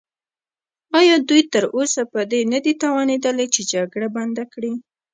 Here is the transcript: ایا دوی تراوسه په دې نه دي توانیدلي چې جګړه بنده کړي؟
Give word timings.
ایا 0.99 1.15
دوی 1.29 1.41
تراوسه 1.53 2.01
په 2.13 2.19
دې 2.31 2.41
نه 2.53 2.59
دي 2.65 2.73
توانیدلي 2.83 3.47
چې 3.53 3.61
جګړه 3.73 4.07
بنده 4.15 4.43
کړي؟ 4.53 4.73